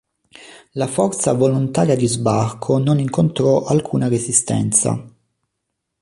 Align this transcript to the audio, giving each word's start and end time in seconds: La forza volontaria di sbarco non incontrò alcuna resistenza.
La 0.73 0.87
forza 0.87 1.31
volontaria 1.33 1.95
di 1.95 2.07
sbarco 2.07 2.79
non 2.79 2.97
incontrò 2.97 3.65
alcuna 3.65 4.07
resistenza. 4.07 4.99